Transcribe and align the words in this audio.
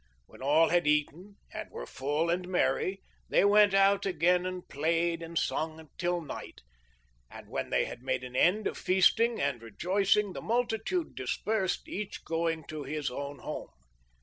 When 0.25 0.41
all 0.41 0.69
had 0.69 0.87
eaten 0.87 1.35
and 1.53 1.69
were 1.69 1.85
full 1.85 2.31
and 2.31 2.47
merry 2.47 3.03
they 3.29 3.45
went 3.45 3.75
out 3.75 4.03
again 4.03 4.47
and 4.47 4.67
played 4.67 5.21
and 5.21 5.37
sung 5.37 5.89
till 5.99 6.21
night, 6.21 6.61
and 7.29 7.47
when 7.47 7.69
they 7.69 7.85
had 7.85 8.01
made 8.01 8.23
an 8.23 8.35
end 8.35 8.65
of 8.65 8.79
feasting 8.79 9.39
and 9.39 9.61
rejoicing 9.61 10.33
the 10.33 10.41
multitude 10.41 11.13
dispersed, 11.13 11.87
each 11.87 12.25
going 12.25 12.63
to 12.65 12.81
his 12.81 13.11
own 13.11 13.37
home. 13.41 13.69